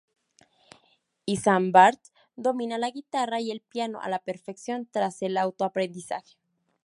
[1.33, 1.99] Izambard
[2.35, 6.39] domina la guitarra y el piano a la perfección, tras el autoaprendizaje.